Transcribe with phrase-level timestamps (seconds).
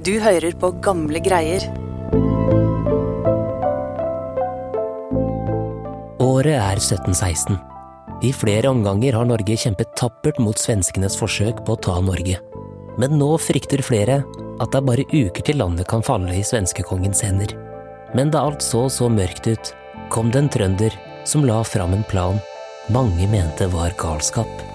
[0.00, 1.60] Du hører på gamle greier.
[6.24, 7.58] Året er 1716.
[8.24, 12.38] I flere omganger har Norge kjempet tappert mot svenskenes forsøk på å ta Norge.
[12.96, 14.22] Men nå frykter flere
[14.56, 17.52] at det er bare uker til landet kan falle i svenskekongens hender.
[18.16, 19.74] Men da alt så så mørkt ut,
[20.08, 20.96] kom det en trønder
[21.28, 22.40] som la fram en plan
[22.88, 24.69] mange mente var galskap.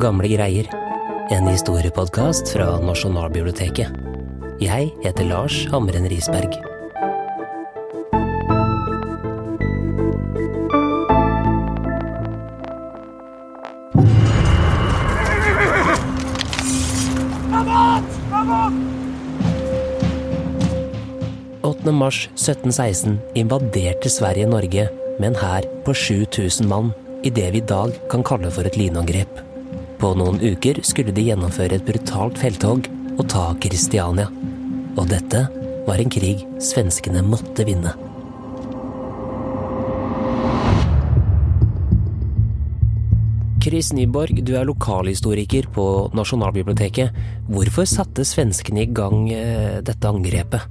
[0.00, 0.64] Gamle greier,
[1.30, 3.92] en historiepodkast fra Nasjonalbiblioteket.
[4.62, 6.56] Jeg heter Lars Hamren Risberg.
[22.00, 24.88] mars 1716 invaderte Sverige Norge
[25.18, 28.80] med en hær på 7000 mann i det vi i dag kan kalle for et
[28.80, 29.49] lynangrep.
[30.00, 32.86] På noen uker skulle de gjennomføre et brutalt felttog
[33.18, 34.30] og ta Kristiania.
[34.96, 35.42] Og dette
[35.84, 37.92] var en krig svenskene måtte vinne.
[43.60, 45.84] Chris Nyborg, du er lokalhistoriker på
[46.16, 47.12] Nasjonalbiblioteket.
[47.52, 50.64] Hvorfor satte svenskene i gang eh, dette angrepet?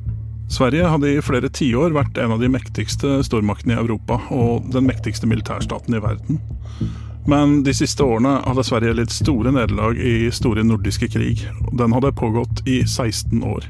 [0.49, 4.89] Sverige hadde i flere tiår vært en av de mektigste stormaktene i Europa, og den
[4.89, 6.41] mektigste militærstaten i verden.
[7.27, 11.43] Men de siste årene hadde Sverige litt store nederlag i store nordiske krig.
[11.75, 13.67] Den hadde pågått i 16 år.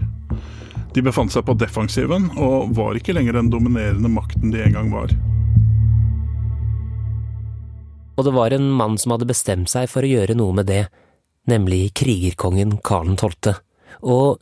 [0.93, 4.93] De befant seg på defensiven, og var ikke lenger den dominerende makten de en gang
[4.93, 5.13] var.
[8.19, 10.87] Og det var en mann som hadde bestemt seg for å gjøre noe med det,
[11.47, 13.53] nemlig krigerkongen Karl 12.
[14.03, 14.41] Og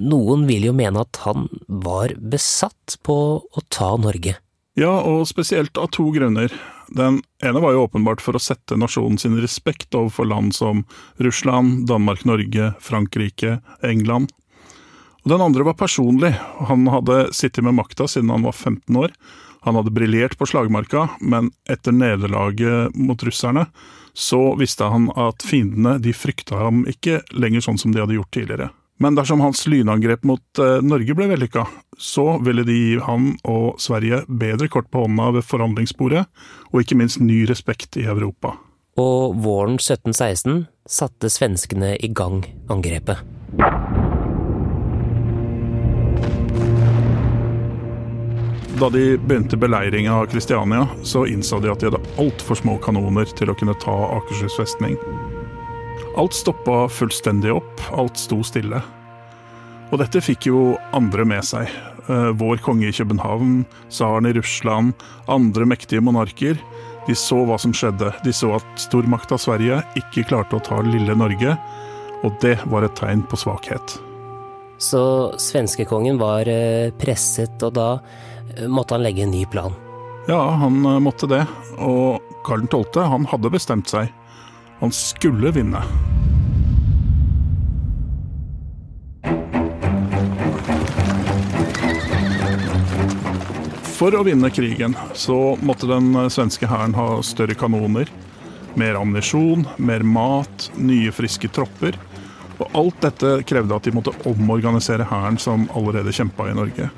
[0.00, 4.38] noen vil jo mene at han var besatt på å ta Norge.
[4.80, 6.52] Ja, og spesielt av to grunner.
[6.92, 10.84] Den ene var jo åpenbart for å sette nasjonen sin respekt overfor land som
[11.22, 14.32] Russland, Danmark-Norge, Frankrike, England.
[15.22, 16.34] Og Den andre var personlig.
[16.68, 19.14] Han hadde sittet med makta siden han var 15 år.
[19.62, 23.68] Han hadde briljert på slagmarka, men etter nederlaget mot russerne,
[24.12, 28.34] så visste han at fiendene de frykta ham ikke lenger sånn som de hadde gjort
[28.34, 28.72] tidligere.
[29.00, 31.64] Men dersom hans lynangrep mot eh, Norge ble vellykka,
[31.98, 36.26] så ville de gi han og Sverige bedre kort på hånda ved forhandlingsbordet,
[36.70, 38.56] og ikke minst ny respekt i Europa.
[39.00, 43.24] Og våren 1716 satte svenskene i gang angrepet.
[48.82, 53.30] Da de begynte beleiringa av Kristiania, så innså de at de hadde altfor små kanoner
[53.38, 54.96] til å kunne ta Akershus festning.
[56.16, 58.82] Alt stoppa fullstendig opp, alt sto stille.
[59.92, 61.70] Og dette fikk jo andre med seg.
[62.08, 64.92] Eh, vår konge i København, tsaren i Russland,
[65.30, 66.58] andre mektige monarker.
[67.06, 68.12] De så hva som skjedde.
[68.24, 71.56] De så at stormakta Sverige ikke klarte å ta lille Norge,
[72.22, 73.96] og det var et tegn på svakhet.
[74.82, 75.02] Så
[75.40, 77.88] svenskekongen var eh, presset, og da
[78.56, 79.72] eh, måtte han legge en ny plan?
[80.28, 81.46] Ja, han måtte det.
[81.80, 83.00] Og Karl 12.
[83.08, 84.12] han hadde bestemt seg.
[84.82, 85.78] Han skulle vinne.
[93.94, 98.10] For å vinne krigen så måtte den svenske hæren ha større kanoner,
[98.74, 101.94] mer ammunisjon, mer mat, nye, friske tropper.
[102.58, 106.90] Og alt dette krevde at de måtte omorganisere hæren som allerede kjempa i Norge.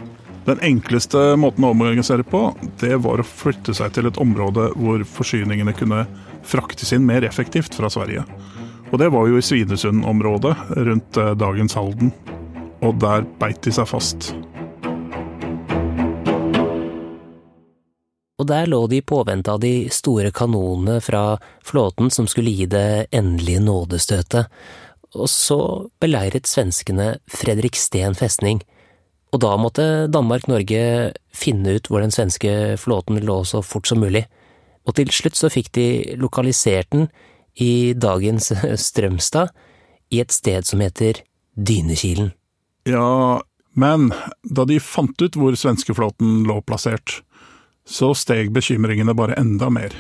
[0.45, 2.51] Den enkleste måten å omorganisere på,
[2.81, 6.03] det var å flytte seg til et område hvor forsyningene kunne
[6.45, 8.27] fraktes inn mer effektivt fra Sverige.
[8.93, 12.13] Og det var jo i Svinesund-området rundt eh, dagens Halden.
[12.85, 14.35] Og der beit de seg fast.
[18.37, 22.69] Og der lå de i påvente av de store kanonene fra flåten som skulle gi
[22.69, 24.53] det endelige nådestøtet.
[25.17, 25.59] Og så
[26.03, 28.61] beleiret svenskene Fredriksten festning
[29.35, 34.29] og da måtte Danmark-Norge finne ut hvor den svenske flåten lå så fort som mulig.
[34.87, 35.87] Og til slutt så fikk de
[36.21, 37.09] lokalisert den
[37.59, 38.53] i dagens
[38.87, 39.51] Strømstad,
[40.15, 41.25] i et sted som heter
[41.57, 42.31] Dynekilen.
[42.87, 43.41] Ja,
[43.75, 44.13] men
[44.45, 47.23] da de fant ut hvor svenskeflåten lå plassert,
[47.89, 49.97] så steg bekymringene bare enda mer.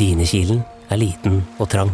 [0.00, 1.92] Dynekilen er liten og trang.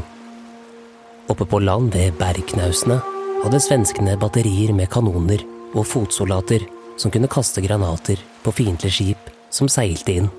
[1.27, 3.01] Oppe på land ved bergknausene
[3.43, 5.43] hadde svenskene batterier med kanoner
[5.75, 6.65] og fotsoldater
[6.97, 10.31] som kunne kaste granater på fiendtlige skip som seilte inn.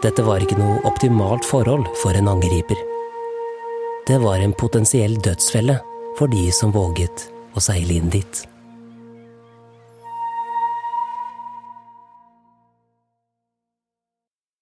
[0.00, 2.80] Dette var ikke noe optimalt forhold for en angriper,
[4.10, 5.76] det var en potensiell dødsfelle
[6.18, 8.49] for de som våget å seile inn dit.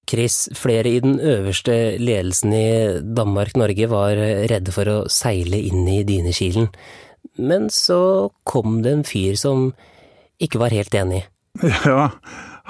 [0.08, 2.68] Chris, flere i den øverste ledelsen i
[3.02, 4.16] Danmark-Norge var
[4.50, 6.70] redde for å seile inn i Dynekilen,
[7.38, 9.70] men så kom det en fyr som
[10.42, 11.24] ikke var helt enig.
[11.88, 12.10] Ja,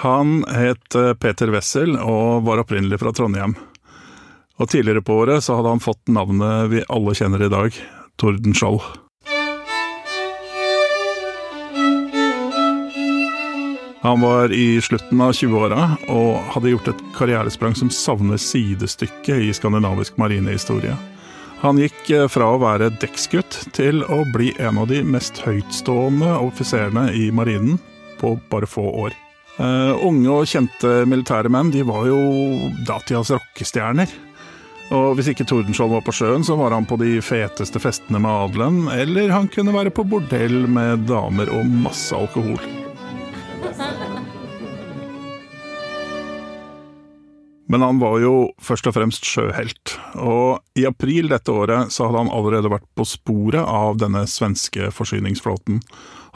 [0.04, 3.56] han het eh, Peter Wessel og var opprinnelig fra Trondheim.
[4.58, 7.74] Og tidligere på året så hadde han fått navnet vi alle kjenner i dag,
[8.18, 8.82] Tordenskjold.
[14.00, 15.84] Han var i slutten av 20-åra
[16.14, 20.94] og hadde gjort et karrieresprang som savner sidestykke i skandinavisk marinehistorie.
[21.64, 26.36] Han gikk eh, fra å være dekksgutt til å bli en av de mest høytstående
[26.38, 27.80] offiserene i marinen
[28.20, 29.16] på bare få år.
[29.58, 32.18] Uh, unge og kjente militære menn de var jo
[32.86, 34.12] datidas rockestjerner.
[34.94, 38.30] Og hvis ikke Tordenskjold var på sjøen, så var han på de feteste festene med
[38.46, 42.62] adelen, eller han kunne være på bordell med damer og masse alkohol.
[47.68, 48.34] Men han var jo
[48.64, 53.04] først og fremst sjøhelt, og i april dette året så hadde han allerede vært på
[53.04, 55.82] sporet av denne svenske forsyningsflåten.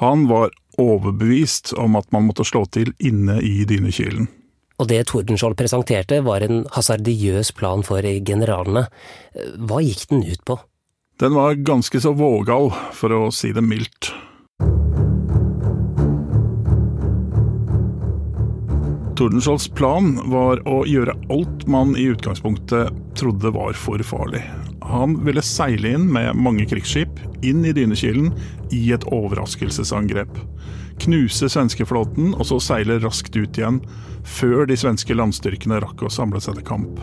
[0.03, 4.29] Han var overbevist om at man måtte slå til inne i Dynekilen.
[4.81, 8.87] Og det Tordenskjold presenterte var en hasardiøs plan for generalene.
[9.57, 10.59] Hva gikk den ut på?
[11.23, 14.11] Den var ganske så vågal, for å si det mildt.
[19.17, 24.41] Tordenskiolds plan var å gjøre alt man i utgangspunktet trodde var for farlig.
[24.89, 28.31] Han ville seile inn med mange krigsskip inn i Dynekilen
[28.73, 30.33] i et overraskelsesangrep.
[31.05, 33.83] Knuse svenskeflåten og så seile raskt ut igjen,
[34.25, 37.01] før de svenske landstyrkene rakk å samle seg til kamp.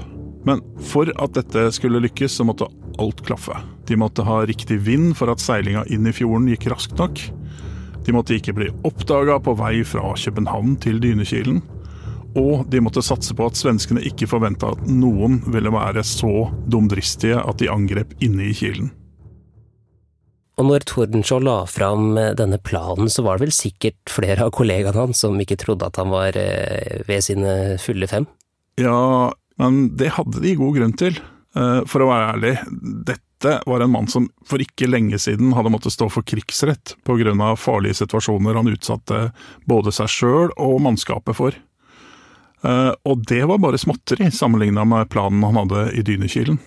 [0.48, 2.70] Men for at dette skulle lykkes, så måtte
[3.00, 3.58] alt klaffe.
[3.88, 7.22] De måtte ha riktig vind for at seilinga inn i fjorden gikk raskt nok.
[8.06, 11.62] De måtte ikke bli oppdaga på vei fra København til Dynekilen.
[12.40, 17.42] Og de måtte satse på at svenskene ikke forventa at noen ville være så dumdristige
[17.42, 18.94] at de angrep inne i kilen.
[20.60, 24.52] Og når Tordenskjold la fram eh, denne planen, så var det vel sikkert flere av
[24.56, 28.28] kollegaene hans som ikke trodde at han var eh, ved sine fulle fem?
[28.80, 31.20] Ja, men det hadde de god grunn til.
[31.56, 32.54] Eh, for å være ærlig,
[33.08, 37.56] dette var en mann som for ikke lenge siden hadde måttet stå for krigsrett pga.
[37.56, 39.30] farlige situasjoner han utsatte
[39.64, 41.56] både seg sjøl og mannskapet for.
[42.62, 46.60] Eh, og det var bare småtteri sammenligna med planen han hadde i Dynekilen.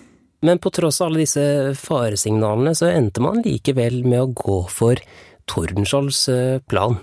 [0.43, 1.43] Men på tross av alle disse
[1.79, 4.99] faresignalene, så endte man likevel med å gå for
[5.47, 6.97] Tordenskiolds eh, plan.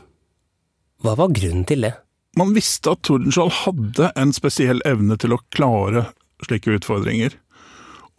[1.00, 1.94] Hva var grunnen til det?
[2.38, 6.10] Man visste at Tordenskjold hadde en spesiell evne til å klare
[6.44, 7.32] slike utfordringer.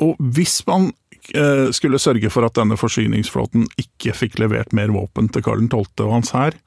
[0.01, 0.89] Og hvis man
[1.35, 5.85] eh, skulle sørge for at denne forsyningsflåten ikke fikk levert mer våpen til Karl 12.
[6.07, 6.57] og hans hær,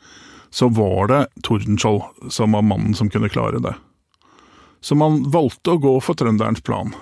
[0.55, 3.75] så var det Tordenskjold som var mannen som kunne klare det
[4.85, 6.93] så man valgte å gå for trønderens plan.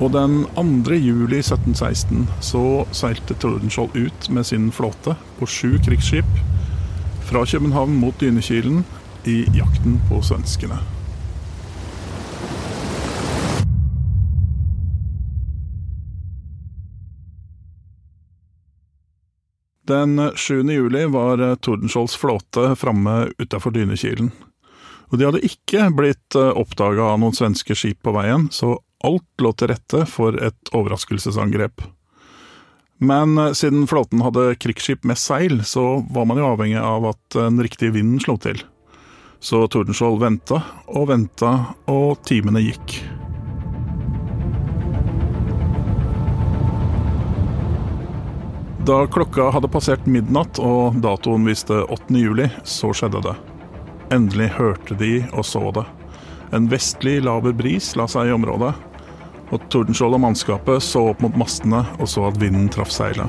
[0.00, 0.96] Og den 2.
[1.00, 2.64] juli 1716 så
[2.96, 6.28] seilte Tordenskjold ut med sin flåte på sju krigsskip
[7.28, 8.84] fra København mot Dynekilen
[9.28, 10.95] i jakten på svenskene.
[19.86, 20.70] Den 7.
[20.70, 24.32] juli var eh, Tordenskiolds flåte framme utafor Dynekilen.
[25.12, 29.44] Og de hadde ikke blitt eh, oppdaga av noen svenske skip på veien, så alt
[29.44, 31.84] lå til rette for et overraskelsesangrep.
[32.98, 37.38] Men eh, siden flåten hadde krigsskip med seil, så var man jo avhengig av at
[37.38, 38.58] den riktige vinden slo til.
[39.38, 41.52] Så Tordenskiold venta og venta,
[41.86, 42.98] og timene gikk.
[48.86, 52.04] Da klokka hadde passert midnatt og datoen viste 8.
[52.22, 53.32] juli, så skjedde det.
[54.14, 55.82] Endelig hørte de og så det.
[56.54, 58.70] En vestlig, laber bris la seg i området,
[59.50, 63.26] og Tordenskjold og mannskapet så opp mot mastene og så at vinden traff seilet.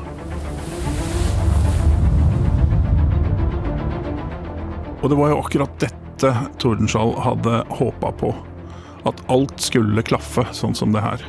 [5.01, 8.29] Og det var jo akkurat dette Tordenskjold hadde håpa på.
[9.09, 11.25] At alt skulle klaffe sånn som det her.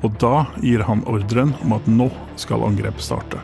[0.00, 2.08] Og da gir han ordren om at nå
[2.40, 3.40] skal angrepet starte.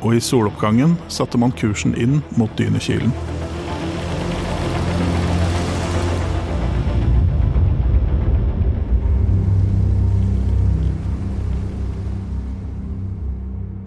[0.00, 3.12] Og i soloppgangen satte man kursen inn mot Dynekilen.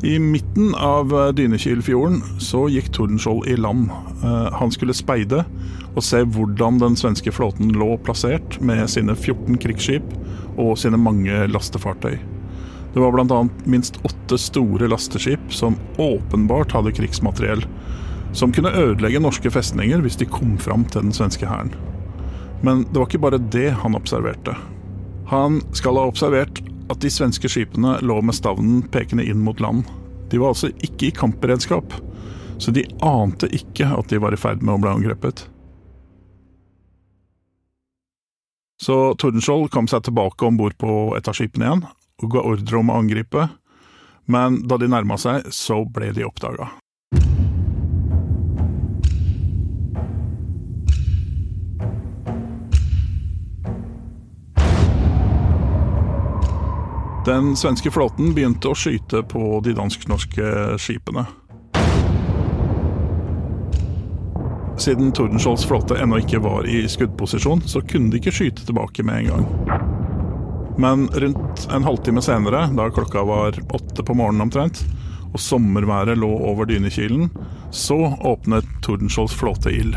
[0.04, 3.88] I midten av eh, Dynekilfjorden så gikk Tordenskjold i land.
[4.20, 5.46] Eh, han skulle speide
[5.94, 10.10] og se hvordan den svenske flåten lå plassert med sine 14 krigsskip
[10.58, 12.18] og sine mange lastefartøy.
[12.94, 13.40] Det var bl.a.
[13.66, 17.64] minst åtte store lasteskip som åpenbart hadde krigsmateriell,
[18.34, 21.74] som kunne ødelegge norske festninger hvis de kom fram til den svenske hæren.
[22.62, 24.56] Men det var ikke bare det han observerte.
[25.34, 29.88] Han skal ha observert at de svenske skipene lå med stavnen pekende inn mot land.
[30.30, 31.96] De var altså ikke i kampberedskap,
[32.62, 35.48] så de ante ikke at de var i ferd med å bli angrepet.
[38.84, 41.84] Så Tordenskjold kom seg tilbake om bord på et av skipene igjen
[42.24, 43.46] og ga ordre om å angripe,
[44.32, 46.68] men da de nærma seg, så ble de oppdaga.
[57.24, 61.24] Den svenske flåten begynte å skyte på de dansk-norske skipene.
[64.84, 69.22] Siden Tordenskiolds flåte ennå ikke var i skuddposisjon, så kunne de ikke skyte tilbake med
[69.22, 69.46] en gang.
[70.76, 74.82] Men rundt en halvtime senere, da klokka var åtte på morgenen omtrent,
[75.32, 77.32] og sommerværet lå over Dynekilen,
[77.72, 77.96] så
[78.28, 79.96] åpnet Tordenskiolds flåte ild.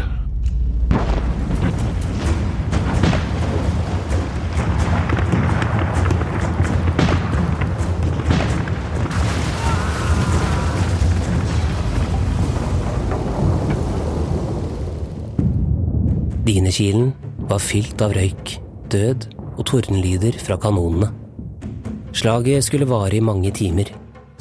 [16.67, 17.13] Dynekilen
[17.47, 18.57] var fylt av røyk,
[18.91, 21.13] død og tordenlyder fra kanonene.
[22.11, 23.93] Slaget skulle vare i mange timer.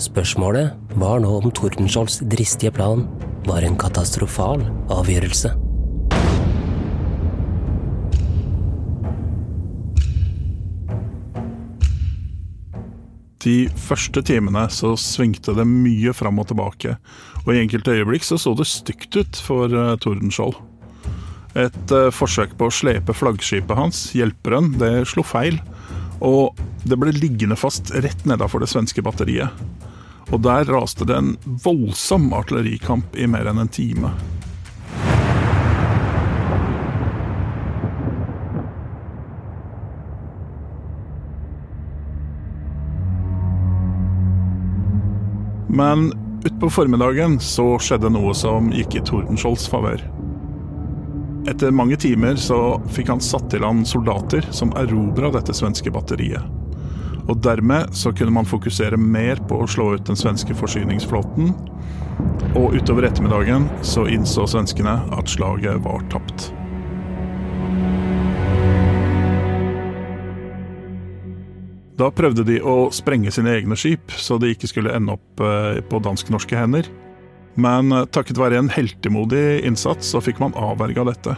[0.01, 3.05] Spørsmålet var nå om Tordenskiolds dristige plan
[3.45, 5.53] var en katastrofal avgjørelse.
[13.45, 16.97] De første timene så svingte det mye fram og tilbake,
[17.45, 20.57] og i enkelte øyeblikk så så det stygt ut for uh, Tordenskjold.
[21.55, 25.61] Et uh, forsøk på å slepe flaggskipet hans, Hjelperen, det slo feil,
[26.19, 29.55] og det ble liggende fast rett nedafor det svenske batteriet.
[30.33, 34.11] Og der raste det en voldsom artillerikamp i mer enn en time.
[45.75, 46.09] Men
[46.47, 50.03] utpå formiddagen så skjedde noe som gikk i Tordenskiolds favør.
[51.45, 52.57] Etter mange timer så
[52.89, 56.41] fikk han satt til land soldater som erobra dette svenske batteriet.
[57.29, 61.53] Og dermed så kunne man fokusere mer på å slå ut den svenske forsyningsflåten.
[62.57, 66.49] Og utover ettermiddagen så innså svenskene at slaget var tapt.
[71.95, 75.77] Da prøvde de å sprenge sine egne skip, så de ikke skulle ende opp eh,
[75.85, 76.89] på dansk-norske hender.
[77.55, 81.37] Men eh, takket være en heltemodig innsats så fikk man avverga dette.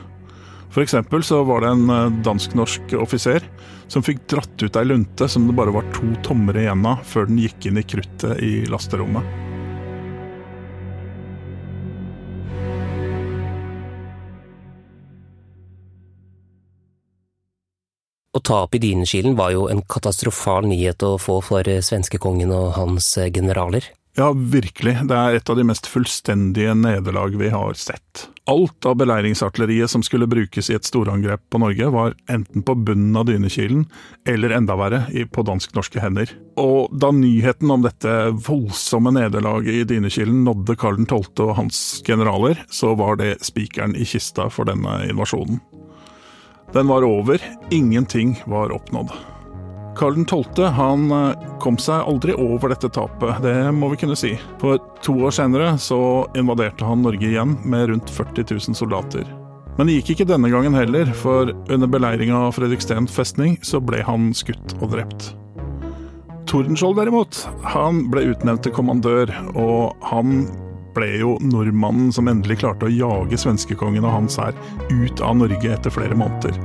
[0.77, 3.45] Eksempel så var det en eh, dansk-norsk offiser
[3.89, 7.29] som fikk dratt ut ei lunte som det bare var to tommer igjen av før
[7.29, 9.25] den gikk inn i kruttet i lasterommet.
[18.37, 22.75] Å ta opp i Dynekilen var jo en katastrofal nyhet å få for svenskekongen og
[22.77, 23.87] hans generaler.
[24.17, 24.95] Ja, virkelig.
[25.05, 28.23] Det er et av de mest fullstendige nederlag vi har sett.
[28.49, 33.13] Alt av beleiringsartilleriet som skulle brukes i et storangrep på Norge, var enten på bunnen
[33.19, 33.85] av Dynekilen,
[34.25, 36.33] eller enda verre, på dansk-norske hender.
[36.57, 38.15] Og da nyheten om dette
[38.47, 41.45] voldsomme nederlaget i Dynekilen nådde Karl 12.
[41.45, 45.61] og hans generaler, så var det spikeren i kista for denne invasjonen.
[46.73, 47.37] Den var over,
[47.69, 49.13] ingenting var oppnådd.
[49.97, 50.63] Karl 12.
[50.77, 54.35] han eh, kom seg aldri over dette tapet, det må vi kunne si.
[54.61, 55.99] For to år senere så
[56.37, 59.25] invaderte han Norge igjen med rundt 40 000 soldater.
[59.77, 64.03] Men det gikk ikke denne gangen heller, for under beleiringa av Fredriksten festning så ble
[64.05, 65.31] han skutt og drept.
[66.47, 70.45] Tordenskjold derimot, han ble utnevnt til kommandør, og han
[70.97, 74.57] ble jo nordmannen som endelig klarte å jage svenskekongen og hans hær
[74.93, 76.57] ut av Norge etter flere måneder.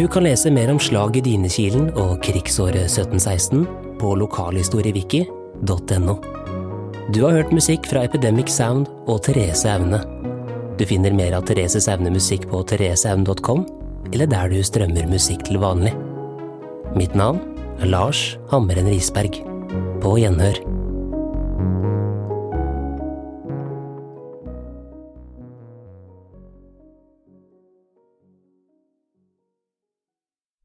[0.00, 1.36] Du kan lese mer om slaget i
[1.98, 3.66] og krigsåret 1716
[4.00, 6.14] på lokalhistoriewiki.no.
[7.14, 10.00] Du har hørt musikk fra Epidemic Sound og Therese Aune.
[10.80, 13.66] Du finner mer av Therese Aune musikk på thereseaune.com,
[14.14, 15.92] eller der du strømmer musikk til vanlig.
[16.96, 17.42] Mitt navn
[17.84, 19.42] er Lars Hammeren Risberg.
[20.00, 20.56] På gjenhør.